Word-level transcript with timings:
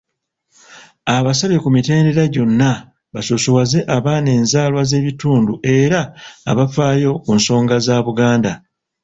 Abasabye 1.15 1.57
ku 1.63 1.69
mitendera 1.75 2.23
gyonna 2.33 2.71
basoosowaze 3.13 3.79
abaana 3.97 4.29
enzaalwa 4.39 4.81
z'ebitundu 4.89 5.53
era 5.77 5.99
abafaayo 6.51 7.11
ku 7.23 7.31
nsonga 7.37 7.75
za 7.85 7.95
Buganda, 8.05 8.51